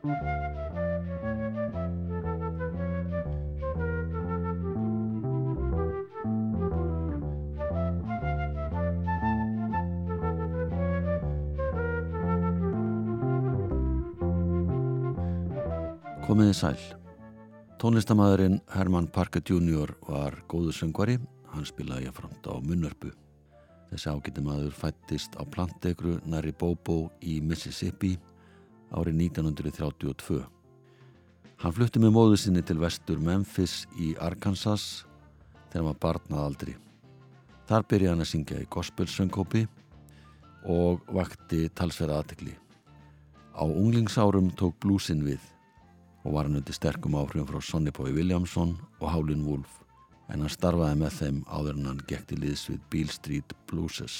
[0.00, 0.14] Komiði
[16.56, 16.78] sæl.
[17.76, 19.92] Tónlistamæðurinn Herman Parker Jr.
[20.08, 21.20] var góðu söngvari,
[21.52, 23.12] hann spilaði jáframt á munnörpu.
[23.92, 28.16] Þessi ágætti maður fættist á plantegru næri Bobo í Mississippi
[28.96, 30.40] árið 1932.
[31.60, 35.04] Hann flutti með móðu sinni til vestur Memphis í Arkansas
[35.70, 36.76] þegar var barnað aldri.
[37.68, 39.66] Þar byrjaði hann að syngja í gospelsöngkópi
[40.72, 42.54] og vakti talsverða aðtekli.
[43.54, 45.44] Á unglingsárum tók blúsin við
[46.24, 49.78] og var hann undir sterkum áhrifum frá Sonny Boy Williamson og Howlin' Wolf
[50.30, 54.16] en hann starfaði með þeim áður en hann gekk til liðs við Beale Street Blueses.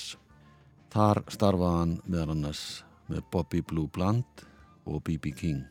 [0.91, 2.63] Þar starfaði hann meðal annars
[3.11, 4.45] með Bobby Blue Bland
[4.87, 5.34] og B.B.
[5.37, 5.65] King.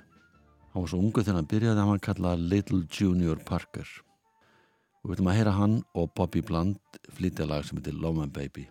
[0.73, 3.88] Hann var svo ungu þegar hann byrjaði að hann var kallað Little Junior Parker.
[5.03, 8.67] Við veitum að heyra hann og Bobby Bland flytja lag sem heitir Love My Baby.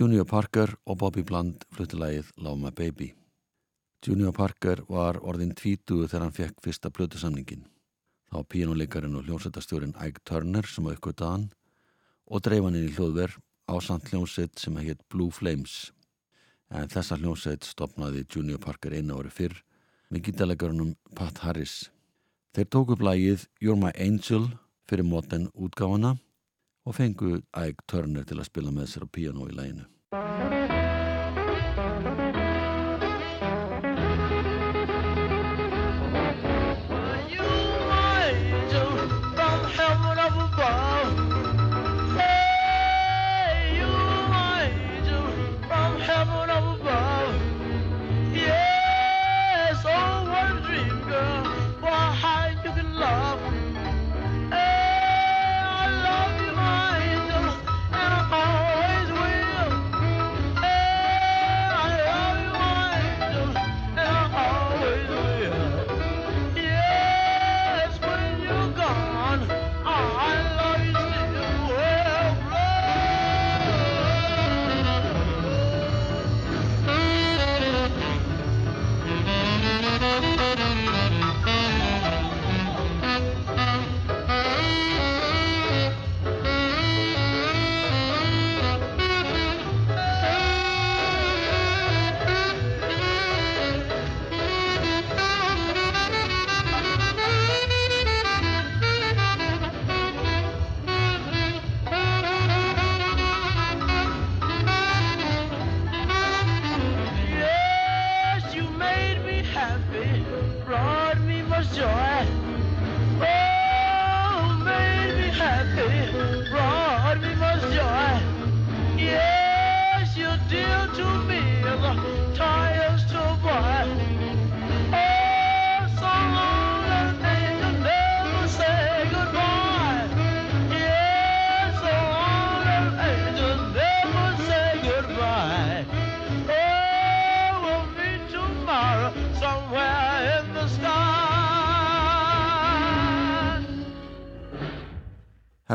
[0.00, 3.10] Junior Parker og Bobby Bland fluttilægið Love My Baby.
[4.00, 7.66] Junior Parker var orðin tvítuðu þegar hann fekk fyrsta blötusamningin.
[8.32, 11.44] Þá pínuleikarinn og hljómsættastjórin Ike Turner sem aukvitaði hann
[12.32, 13.36] og dreif hann inn í hljóðverð
[13.68, 15.92] á samt hljómsætt sem heit Blue Flames.
[16.72, 19.60] En þessa hljómsætt stopnaði Junior Parker einu ári fyrr
[20.08, 21.90] með gítalegarinnum Pat Harris.
[22.56, 24.48] Þeir tóku upp lægið You're My Angel
[24.88, 26.16] fyrir móten útgáfana
[26.86, 29.84] og fengu Ike Turner til að spila með sér á piano í læginu.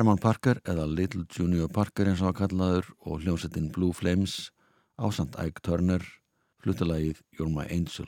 [0.05, 4.51] Herman Parker eða Little Junior Parker eins og að kallaður og hljómsettinn Blue Flames
[5.01, 6.03] ásand Ike Turner
[6.61, 8.05] flutalagið You're My Angel.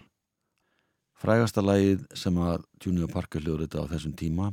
[1.17, 4.51] Frægasta lagið sem að Junior Parker hljóðrita á þessum tíma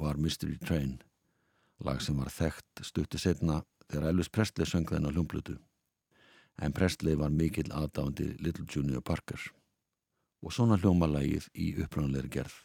[0.00, 0.94] var Mystery Train,
[1.84, 3.58] lag sem var þekkt stuttu setna
[3.90, 5.58] þegar Elvis Presley söng þenn á hljómblutu.
[6.56, 9.44] En Presley var mikill aðdándi Little Junior Parker
[10.40, 12.56] og svona hljómalagið í upprannleiri gerð.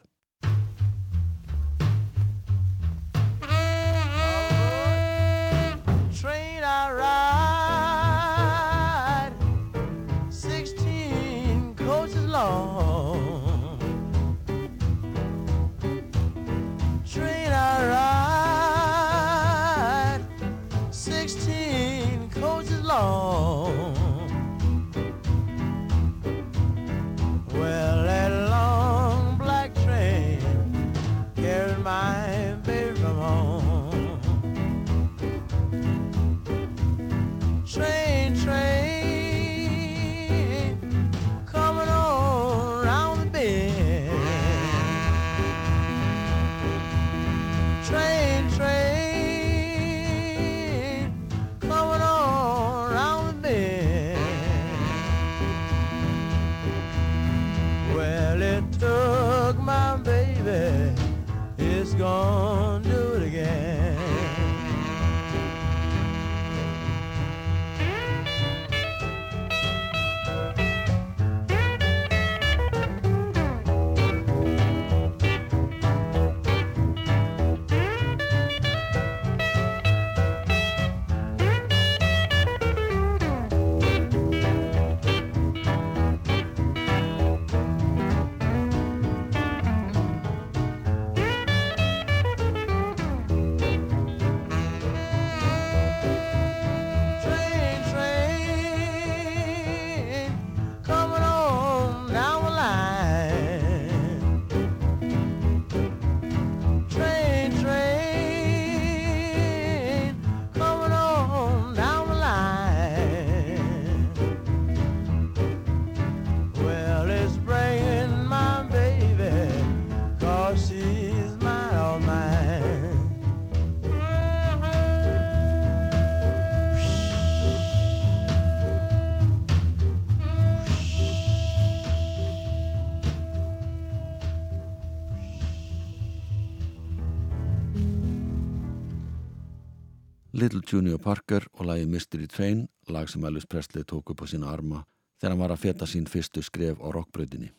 [140.73, 144.80] Junior Parker og lagi Mystery Train, lag sem Elvis Presley tók upp á sína arma
[145.21, 147.51] þegar hann var að feta sín fyrstu skref á rockbröðinni.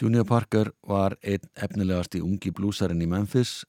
[0.00, 3.66] Junior Parker var einn efnilegast í ungi blúsarinn í Memphis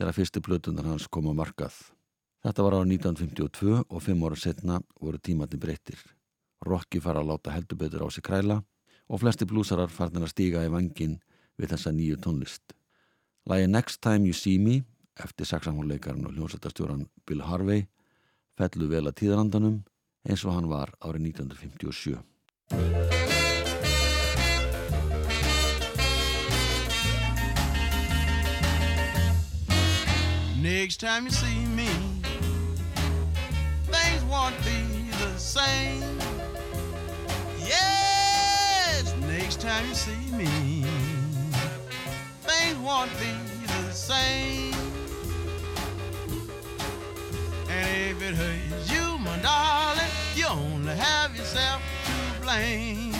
[0.00, 1.76] þegar fyrstu blötunar hans kom á markað.
[2.40, 6.00] Þetta var á 1952 og fimm ára setna voru tímatni breyttir.
[6.64, 8.62] Rocky fara að láta helduböður á sig kræla
[9.12, 11.20] og flesti blúsarar farnir að stíga í vangin
[11.60, 12.72] við þessa nýju tónlist.
[13.44, 14.80] Lagi Next Time You See Me
[15.24, 17.86] eftir saxanhónleikarinn og hljómsættastjóran Bill Harvey
[18.58, 19.80] fellu vel að tíðarandanum
[20.28, 22.18] eins og hann var árið 1957.
[30.60, 31.88] Next time you see me
[33.90, 36.18] Things won't be the same
[37.58, 40.84] Yes, next time you see me
[42.42, 43.32] Things won't be
[43.66, 44.69] the same
[48.30, 50.06] It hurts you, my darling,
[50.36, 53.10] you only have yourself to blame.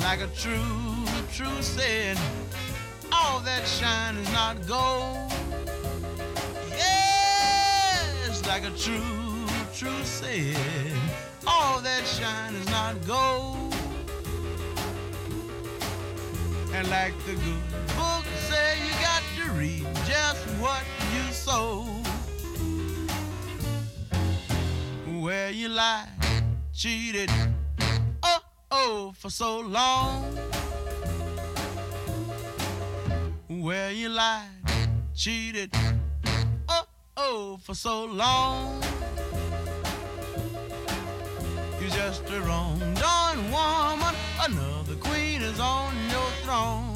[0.00, 2.18] Like a true, true said,
[3.10, 5.32] all that shine is not gold.
[6.68, 10.54] Yes, like a true, true said,
[11.46, 13.74] all that shine is not gold.
[16.74, 17.65] And like the good
[21.46, 22.02] you.
[25.20, 26.08] Where you lied,
[26.72, 27.30] cheated,
[28.22, 30.24] oh, oh, for so long.
[33.48, 34.48] Where you lied,
[35.14, 35.70] cheated,
[36.68, 36.86] oh,
[37.16, 38.82] oh, for so long.
[41.80, 46.95] You're just a wrong done woman, another queen is on your throne.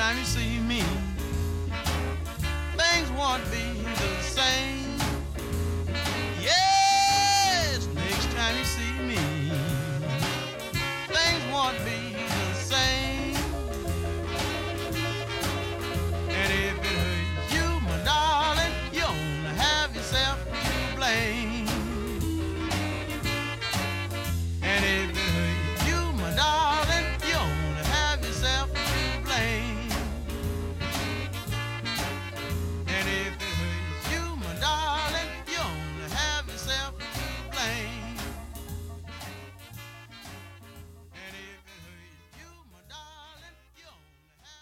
[0.00, 0.82] time you see me,
[2.78, 3.69] things won't be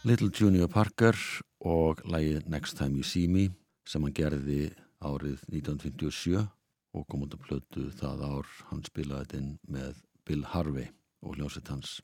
[0.08, 1.16] Little Junior Parker
[1.68, 3.42] og lægið Next Time You See Me
[3.84, 4.70] sem hann gerði
[5.04, 6.38] árið 1957
[6.96, 10.88] og kom að plötu það ár hann spilaði þetta með Bill Harvey
[11.20, 11.98] og hljómsett hans.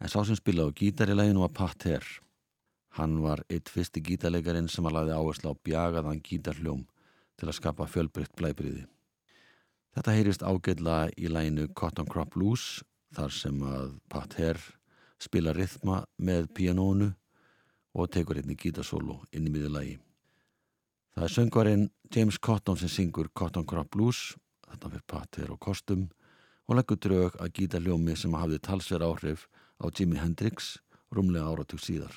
[0.00, 2.08] En sá sem spilaði á gítar í læginu var Pat Herr.
[2.96, 6.86] Hann var eitt fyrsti gítarleikarin sem að laði áherslu á bjagaðan gítarhljóm
[7.36, 8.86] til að skapa fjölbrytt blæbriði.
[9.92, 12.78] Þetta heyrist ágætla í læginu Cotton Crop Blues
[13.12, 14.70] þar sem að Pat Herr
[15.20, 17.10] spila rithma með pianónu
[17.94, 19.98] og tekur einni gítasólu inn í miður lagi.
[21.14, 24.36] Það er söngvarinn James Cotton sem syngur Cotton Crop Blues,
[24.70, 26.08] þetta fyrir patir og kostum
[26.70, 29.46] og leggur drög að gítaljómi sem hafði talsverð áhrif
[29.82, 30.76] á Jimi Hendrix
[31.10, 32.14] rúmlega áratug síðar.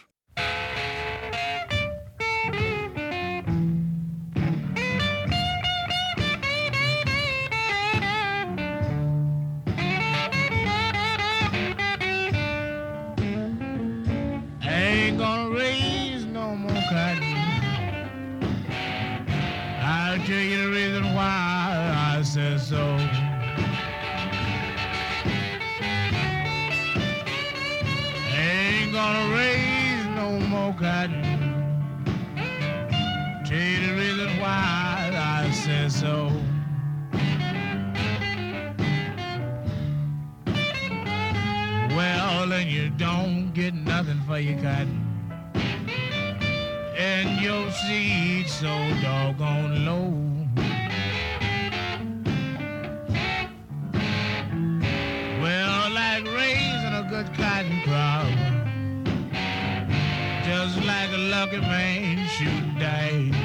[44.34, 45.00] For your cotton.
[46.98, 50.10] And your seed so doggone low.
[55.42, 58.28] Well, like raising a good cotton crop.
[60.46, 63.43] Just like a lucky man shooting dice.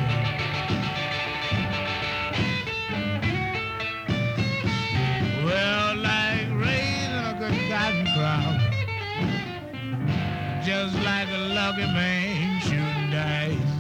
[10.79, 13.75] Just like a lucky man shooting dice.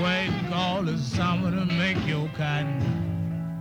[0.00, 2.78] Waiting all the summer to make your cotton.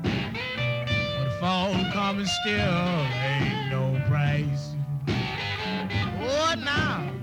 [0.03, 4.75] But fall coming still ain't no price.
[6.19, 7.16] What now?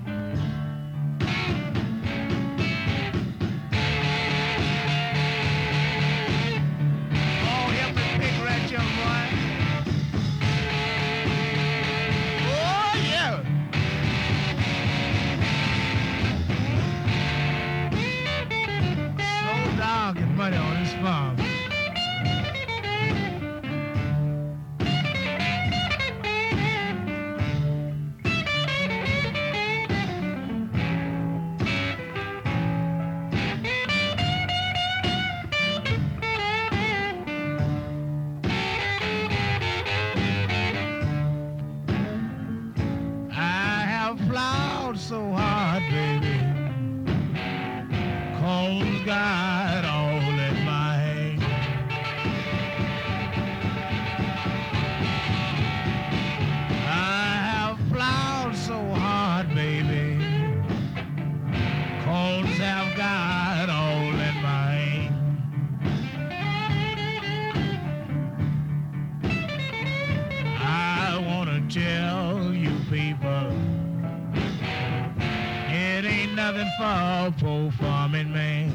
[76.35, 78.73] Nothing for a poor farming man.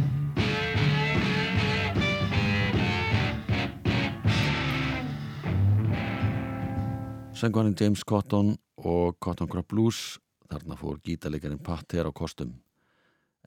[7.34, 12.58] Söngvarinn James Cotton og Cotton Crop Blues þarna fór gítalegarinn Patter á kostum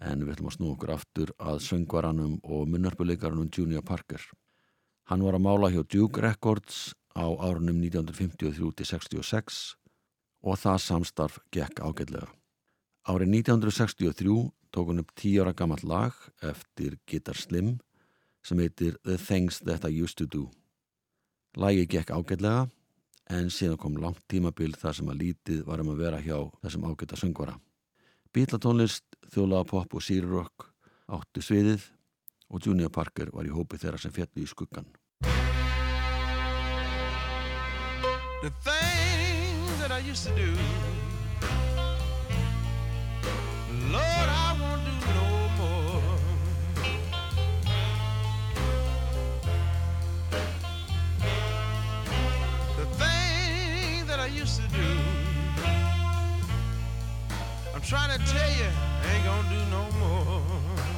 [0.00, 4.23] en við ætlum að snú okkur aftur að söngvaranum og munnarpuleikarunum Junior Parker.
[5.11, 9.75] Hann var að mála hjá Duke Records á árunum 1953-66
[10.42, 12.41] og það samstarf gekk ágætlega.
[13.02, 17.80] Árið 1963 tók hann upp tíu ára gammalt lag eftir Guitar Slim
[18.47, 20.44] sem heitir The Things That I Used To Do.
[21.59, 22.68] Lagi gekk ágætlega
[23.26, 27.18] en síðan kom langt tímabil þar sem að lítið varum að vera hjá þessum ágæta
[27.18, 27.59] söngvara.
[28.30, 29.04] Bítlatónlist,
[29.35, 30.71] þjólaða pop og sírurokk
[31.11, 31.90] áttu sviðið
[32.54, 34.87] og Junior Parker var í hópi þeirra sem fjalli í skuggan.
[38.42, 40.91] The things that I used to do
[57.83, 58.71] I'm trying to tell you,
[59.03, 60.91] I ain't gonna do no more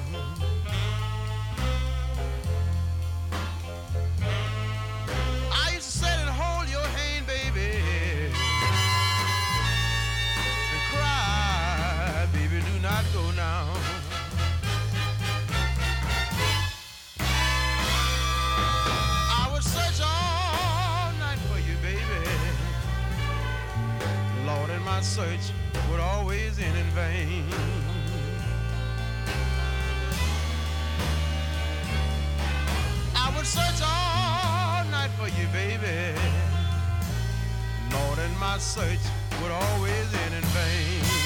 [38.54, 39.00] my search
[39.42, 41.23] would always end in vain.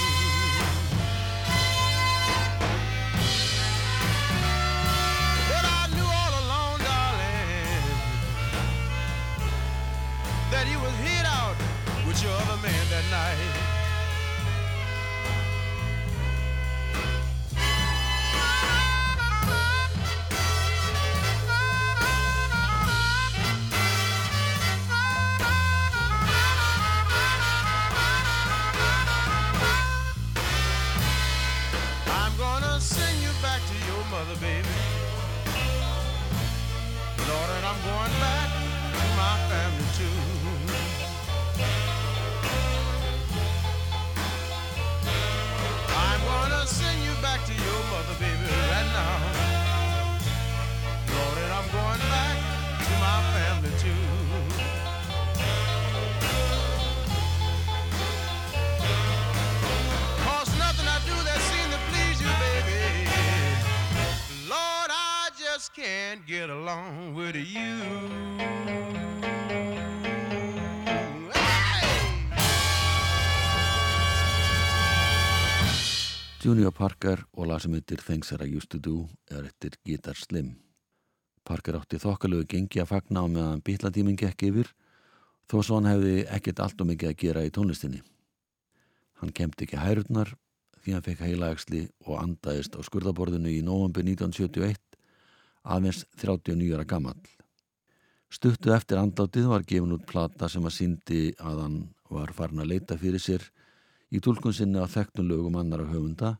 [66.08, 67.84] Can't get along with you.
[76.40, 80.16] Junior Parker og lag sem heitir Things That I Used To Do er eftir Guitar
[80.16, 80.54] Slim.
[81.44, 84.72] Parker átti þokkalögu gengi að fagna á meðan bítlatíminn gekk yfir
[85.50, 88.00] þó svo hann hefði ekkert allt og mikið að gera í tónlistinni.
[89.20, 90.32] Hann kemdi ekki hærurnar
[90.80, 94.87] því hann fekk heilaægsli og andaðist á skurðaborðinu í november 1971
[95.68, 97.20] aðeins 39 ára gamall.
[98.32, 101.78] Stuttu eftir andlátið var gefin út plata sem að síndi að hann
[102.12, 103.44] var farin að leita fyrir sér
[104.12, 106.36] í tólkun sinni á þekktum lögum annara höfunda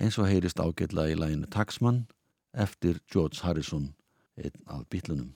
[0.00, 2.06] eins og heyrist ágætla í læginu Taxman
[2.54, 3.92] eftir George Harrison,
[4.38, 5.34] einn af bítlunum.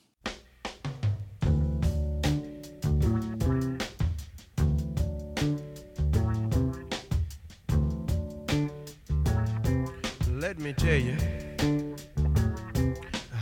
[10.40, 11.43] Let me tell you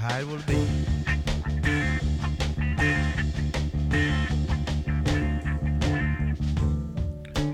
[0.02, 1.72] how will be.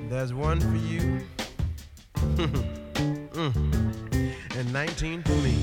[0.09, 1.21] There's one for you,
[3.39, 3.57] Mm.
[4.57, 5.57] and 19 for me.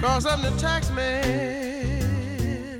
[0.00, 2.78] Cause I'm the tax man.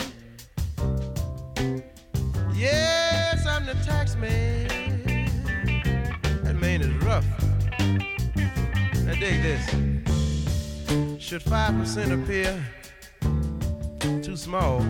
[2.54, 4.53] Yes, I'm the tax man.
[9.14, 9.64] Now dig this.
[11.22, 12.64] Should 5% appear
[14.22, 14.81] too small?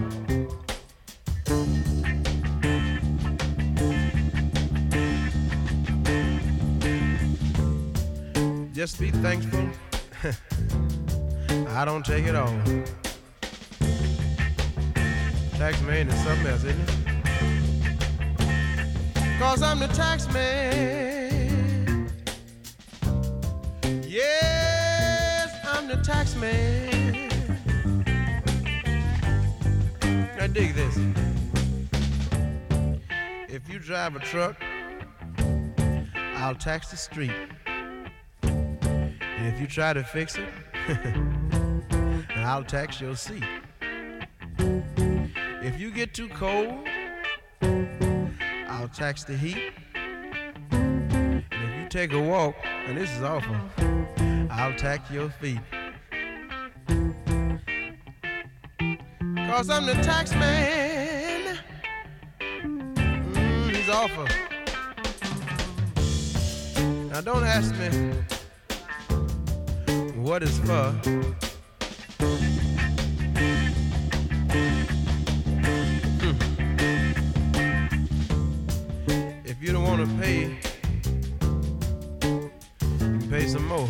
[8.73, 9.69] Just be thankful.
[11.69, 12.59] I don't take it all.
[15.59, 16.91] Tax man is something else, isn't it?
[19.39, 21.14] Cause I'm the tax man.
[26.05, 27.31] Tax man.
[30.37, 30.99] Now dig this.
[33.49, 34.57] If you drive a truck,
[36.37, 37.33] I'll tax the street.
[38.43, 40.49] And if you try to fix it,
[42.37, 43.45] I'll tax your seat.
[44.59, 46.87] If you get too cold,
[47.63, 49.73] I'll tax the heat.
[50.71, 53.57] And if you take a walk, and this is awful,
[54.51, 55.61] I'll tax your feet.
[59.57, 61.61] Cause I'm the tax man.
[62.41, 64.27] Mm, he's awful.
[67.11, 67.89] Now don't ask me
[70.21, 70.91] what it's for.
[70.99, 71.23] Hmm.
[79.45, 80.59] If you don't want to pay,
[83.31, 83.89] pay some more.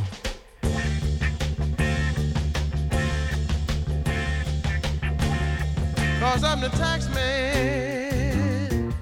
[6.47, 8.95] I'm the tax man.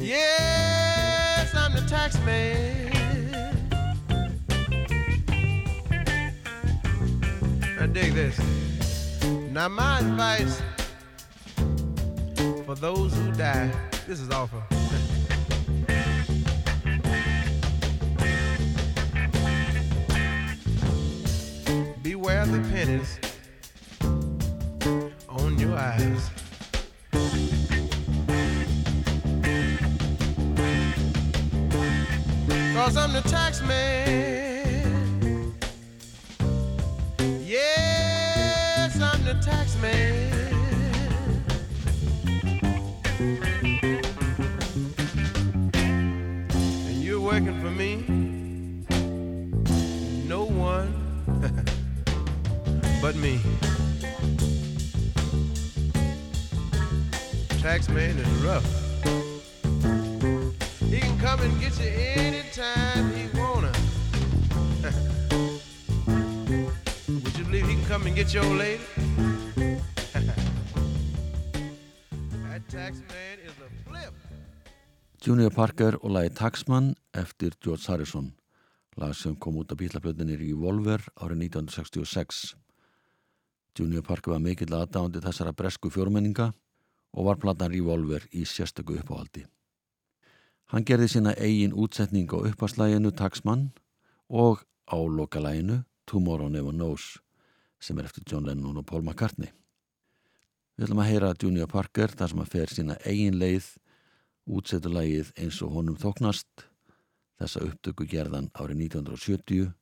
[0.00, 2.88] Yes, I'm the tax man.
[7.78, 8.38] Now dig this.
[9.50, 10.62] Now my advice
[12.64, 13.70] for those who die,
[14.06, 14.62] this is awful.
[22.02, 23.18] Beware the pennies
[61.28, 61.90] come and get you
[62.26, 63.72] anytime he wanna.
[67.22, 68.86] Would you believe he can come and get your old lady?
[72.44, 74.14] that tax man is a flip.
[75.20, 78.32] Junior Parker og lagi Taxman eftir George Harrison
[78.96, 82.54] lag sem kom út af bílaplötunni Revolver árið 1966
[83.78, 86.52] Junior Parker var mikill aðdándi þessara bresku fjórmenninga
[87.12, 89.44] og var platan Revolver í sérstöku uppáhaldi
[90.68, 93.70] Hann gerði sína eigin útsetning á uppaslæginu Taxman
[94.28, 97.18] og á lokalæginu Tomorrow Never Knows
[97.80, 99.52] sem er eftir John Lennon og Paul McCartney
[100.78, 103.72] Við ætlum að heyra Junior Parker þar sem að fer sína eigin leið
[104.46, 106.68] útsetulagið eins og honum þóknast
[107.40, 109.72] þessa upptöku gerðan árið 1970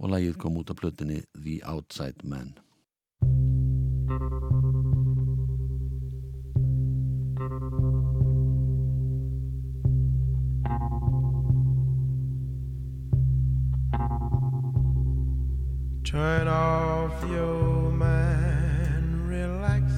[0.00, 2.56] og lagið kom út á plötunni The Outside Man.
[16.12, 19.90] Turn off your mind, relax,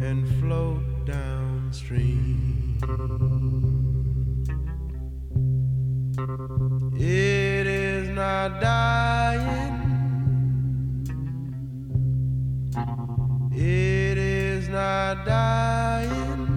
[0.00, 2.78] and float downstream.
[6.96, 9.74] It is not dying.
[13.52, 16.48] It is not dying.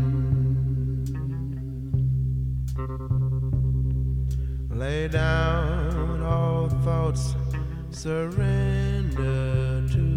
[4.70, 7.36] Lay down all thoughts,
[7.96, 10.08] surrender to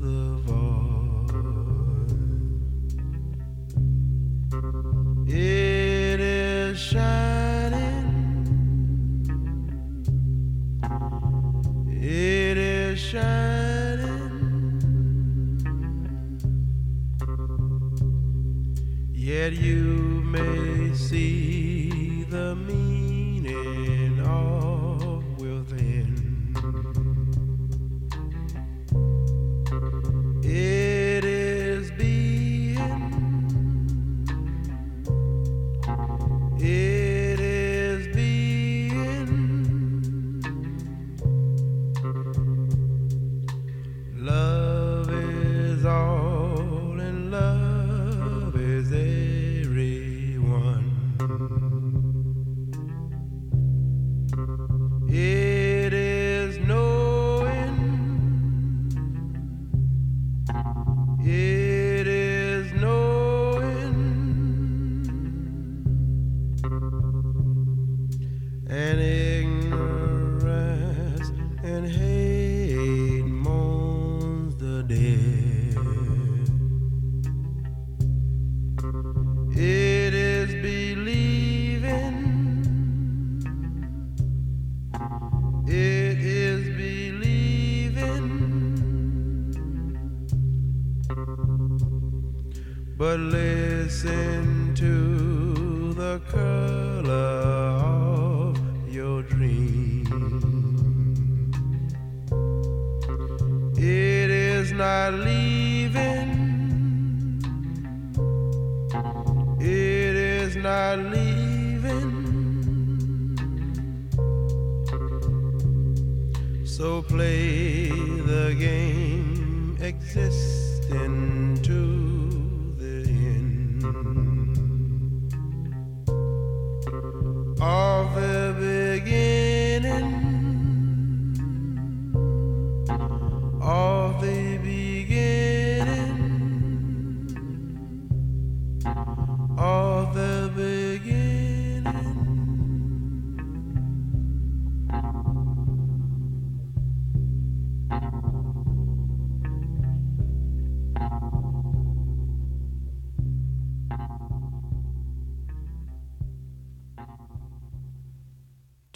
[0.00, 1.30] the void.
[5.28, 8.06] It is shining.
[11.90, 13.34] It is shining.
[19.12, 19.83] Yet you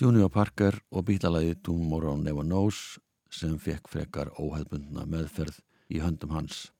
[0.09, 2.97] Junior Parker og bílalagi Tomorrow Never Knows
[3.29, 5.59] sem fekk frekar óheðbundna meðferð
[5.93, 6.71] í höndum hans.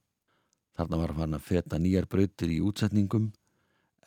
[0.79, 3.27] Þarna var hann að feta nýjar brautir í útsetningum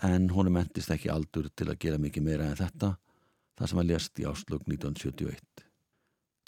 [0.09, 2.95] en honum endist ekki aldur til að gera mikið meira en þetta
[3.59, 5.67] það sem að lést í áslug 1971.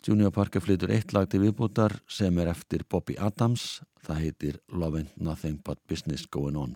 [0.07, 5.03] Junior Parker flytur eitt lag til viðbútar sem er eftir Bobby Adams, það heitir Love
[5.03, 6.73] Ain't Nothing But Business Going On.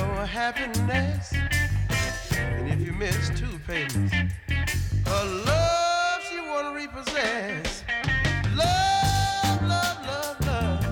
[0.00, 1.32] No happiness.
[2.32, 4.14] And if you miss two payments,
[5.06, 7.84] her love she wanna repossess.
[8.54, 10.84] Love, love, love, love.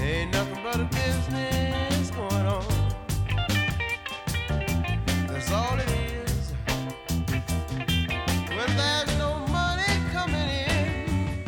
[0.00, 2.64] Ain't nothing but a business going on.
[5.28, 6.52] That's all it is.
[8.56, 11.44] When there's no money coming in,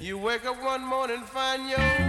[0.00, 2.03] you wake up one morning and find your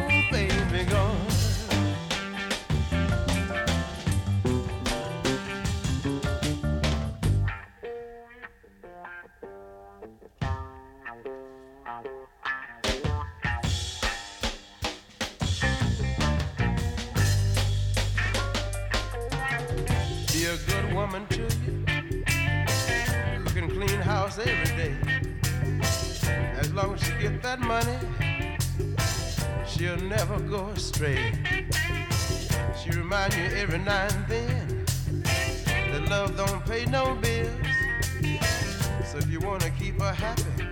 [21.19, 21.85] good to you.
[23.55, 24.95] And clean house every day.
[26.59, 27.97] As long as she get that money,
[29.67, 31.33] she'll never go astray.
[32.81, 34.85] She remind you every now and then
[35.65, 37.49] that love don't pay no bills.
[39.09, 40.67] So if you wanna keep her happy,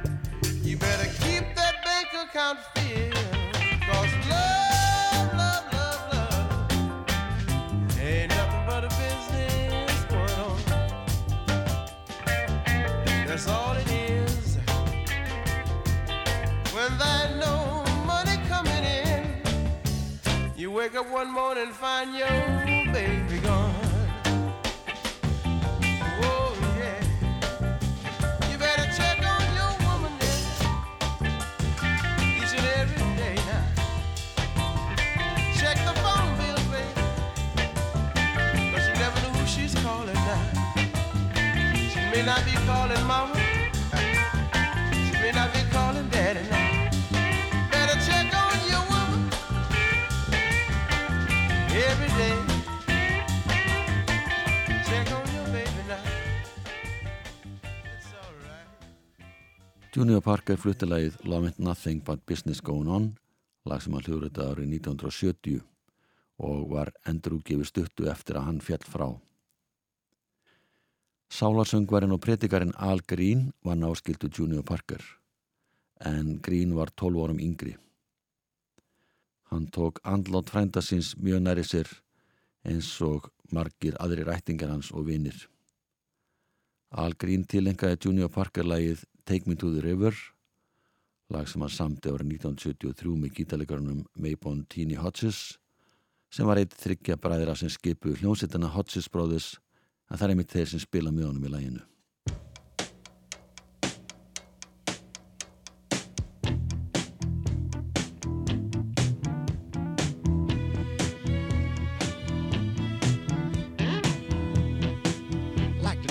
[0.61, 3.32] you better keep that bank account filled.
[20.73, 22.27] Wake up one morning and find your
[22.91, 23.75] baby gone.
[26.23, 27.03] Oh, yeah.
[59.93, 63.03] Junior Parker fluttilegið Love Ain't Nothing But Business Going On
[63.69, 65.59] lag sem hann hljóðröta árið 1970
[66.41, 69.05] og var endurúggefi stuttu eftir að hann fjall frá.
[71.29, 75.05] Sálarsöngvarinn og predikarinn Al Green var náskildu Junior Parker
[76.01, 77.77] en Green var 12 árum yngri.
[79.53, 81.93] Hann tók andlátt frændasins mjög næri sér
[82.65, 85.37] eins og margir aðri rættingar hans og vinnir.
[86.89, 90.13] Al Green tilengaði Junior Parker lagið Take Me to the River
[91.31, 95.57] lag sem hann samti ára 1973 með gítalegarunum Maybon Teeny Hodges
[96.33, 99.55] sem var eitt þryggja bræðra sem skipu hljómsittina Hodges Brothers
[100.11, 101.83] en það er einmitt þeir sem spila með honum í laginu.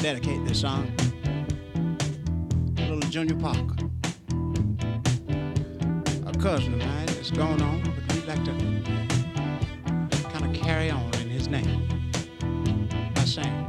[0.03, 1.12] dedicate this song to
[3.12, 3.77] Junior Parker.
[6.27, 8.53] A cousin of mine is going on, but we'd like to
[10.31, 11.87] kind of carry on in his name.
[13.14, 13.62] By saying,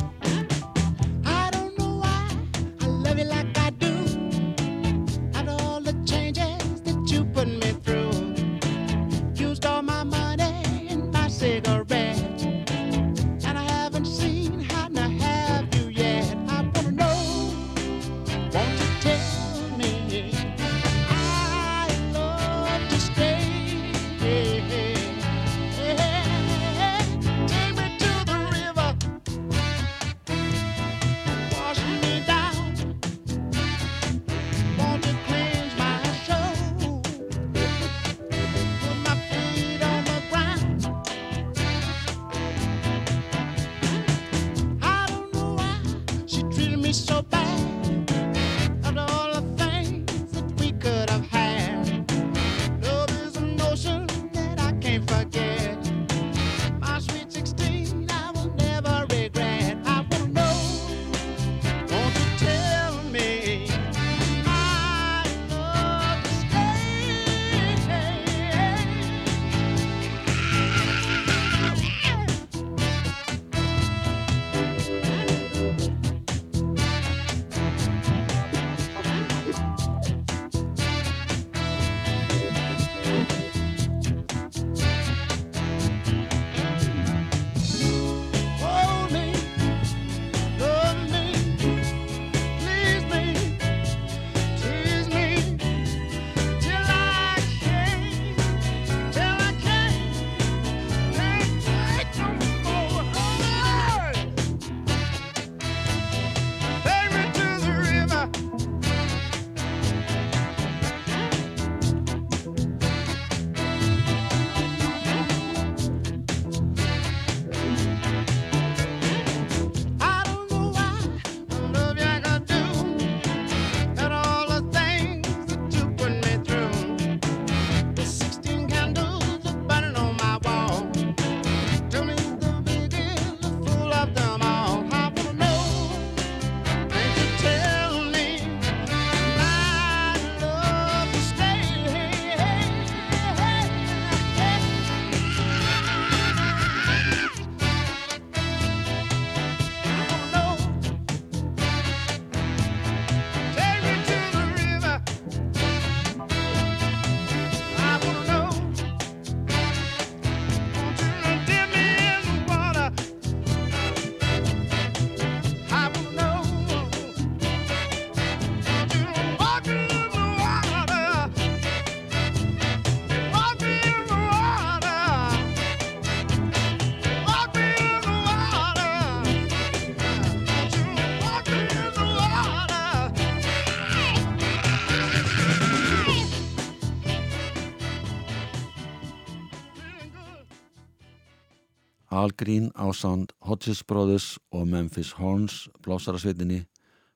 [192.24, 196.62] Al Green á sound Hodges Brothers og Memphis Horns blásarasveitinni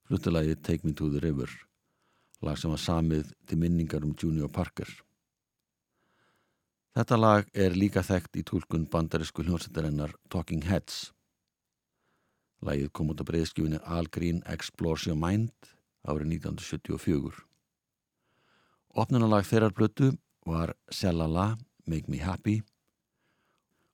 [0.09, 1.47] fluttilagið Take Me to the River
[2.43, 4.89] lag sem var samið til minningar um Junior Parker.
[6.97, 11.13] Þetta lag er líka þekkt í tólkun bandarisku hljómsættarinnar Talking Heads.
[12.65, 15.53] Lagið kom út á breyðskjöfunni Al Green Explores Your Mind
[16.03, 17.45] árið 1974.
[18.97, 21.53] Opnunalag þeirrar blötu var Shalala
[21.85, 22.59] Make Me Happy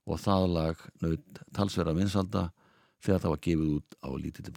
[0.05, 2.47] og það lag naut talsverða vinsalda
[3.03, 4.55] þegar það var gefið út á lítilli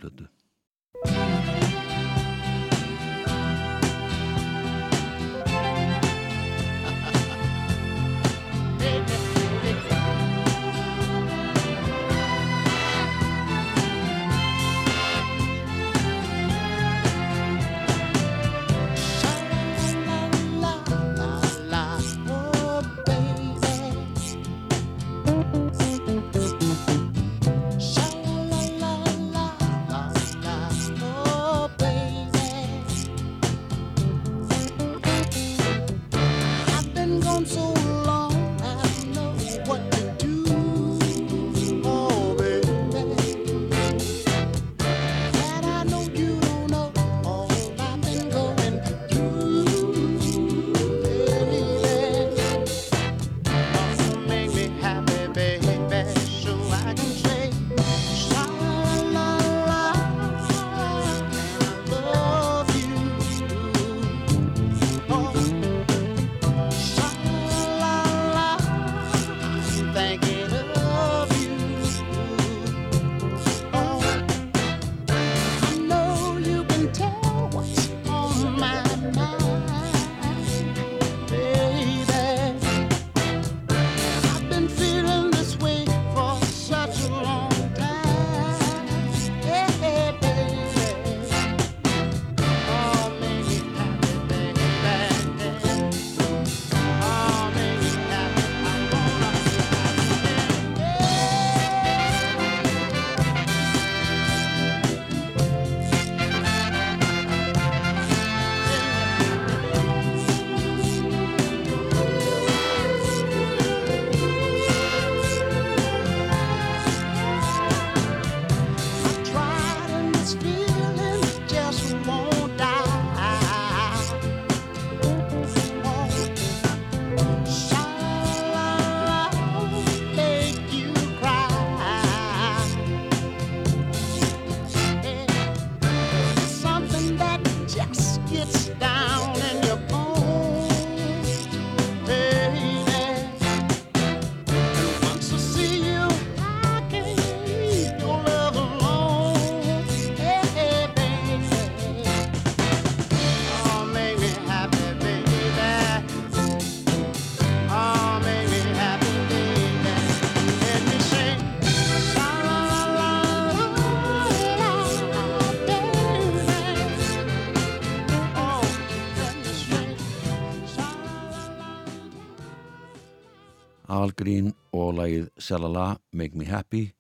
[174.07, 176.93] Al Green og lagið Shalala Make Me Happy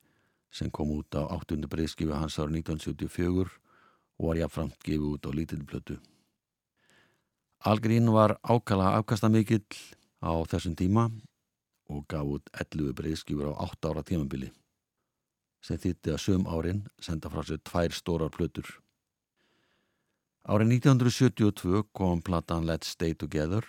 [0.50, 1.54] sem kom út á 8.
[1.70, 6.00] breyðskifu hans ára 1974 og var jáfnframt gefið út á lítilplötu.
[7.62, 9.62] Al Green var ákala afkastamikill
[10.18, 11.07] á þessum tíma
[11.86, 14.50] og gaf út 11 breyðskifur á 8 ára tímambili
[15.62, 18.66] sem þýtti að söm árin senda frá sér tvær stórar plötur.
[20.42, 23.62] Árið 1972 kom platan Let's Stay Together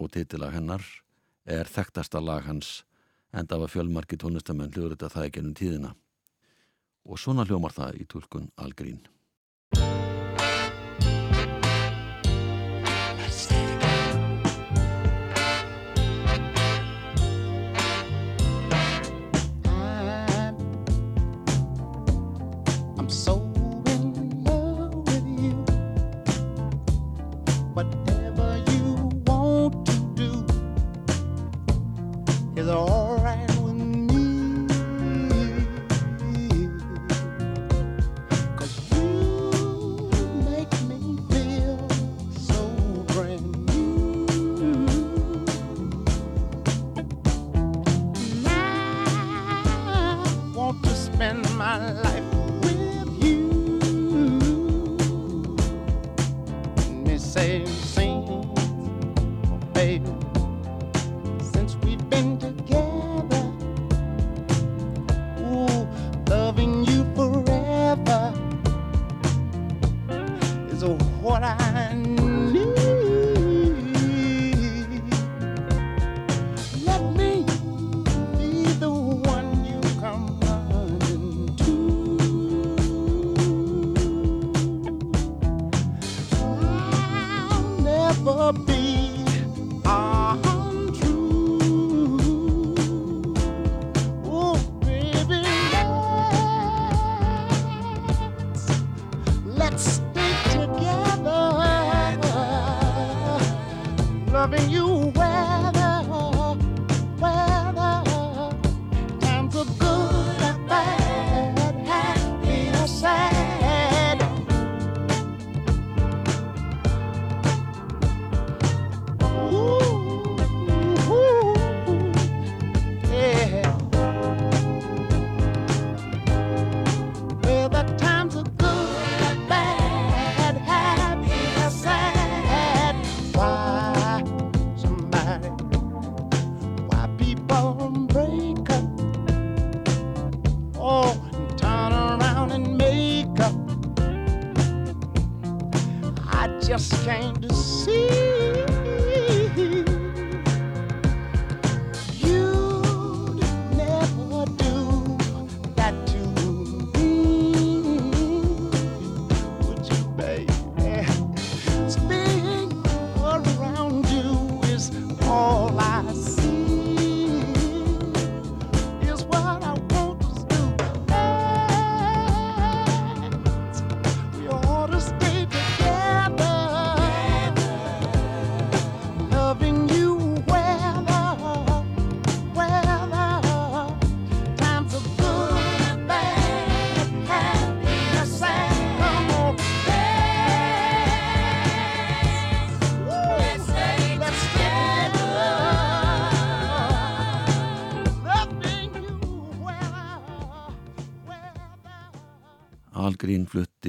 [0.00, 1.03] og titilag hennar
[1.44, 2.82] er þekktasta lag hans
[3.34, 5.94] enda af að fjölmarki tónlistamenn hljóður þetta það ekki ennum tíðina.
[7.04, 8.72] Og svona hljómar það í tólkun Al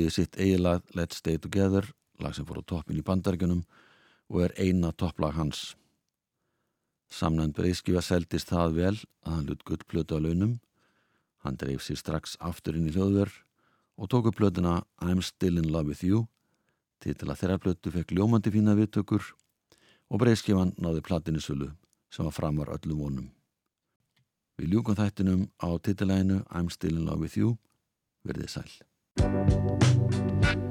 [0.06, 1.88] Flutti sitt eiginlag Let's Stay Together,
[2.22, 3.64] lag sem fór á toppin í bandaríkunum
[4.30, 5.74] og er eina topplag hans.
[7.10, 8.94] Samnænd breyðskifa seldist það vel
[9.26, 10.60] að hann lutt gull plötu á launum.
[11.42, 13.42] Hann dreif sér strax aftur inn í hljóðverð
[13.98, 16.28] og tóku plötuna I'm Still in Love With You
[17.02, 19.34] til til að þeirra plötu fekk ljómandi fína viðtökur
[20.14, 21.72] og breyðskifan náði platinu sulu
[22.14, 23.30] sem var framvar öllum vonum.
[24.62, 27.58] Við ljúkum þættinum á titilæginu I'm Still in Love With You
[28.22, 28.70] verðið sæl.
[29.18, 30.65] Can't